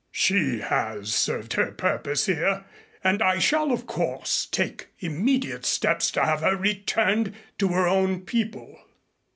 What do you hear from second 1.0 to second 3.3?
served her purpose here and